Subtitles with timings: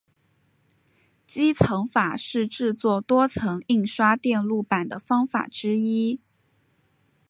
[1.27, 6.19] 积层法是制作多层印刷电路板的方法之一。